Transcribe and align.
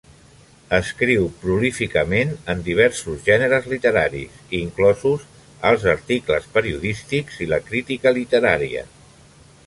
Escriu 0.75 1.25
prolíficament 1.41 2.31
en 2.53 2.63
diversos 2.69 3.19
gèneres 3.27 3.67
literaris, 3.73 4.39
inclosos 4.59 5.27
els 5.73 5.85
articles 5.93 6.47
periodístics 6.55 7.37
i 7.47 7.49
la 7.53 7.61
crítica 7.69 8.15
literària. 8.21 8.83